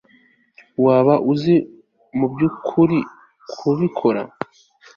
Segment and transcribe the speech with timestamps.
[0.83, 1.55] waba uzi
[2.17, 2.99] mubyukuri
[3.51, 4.21] kubikora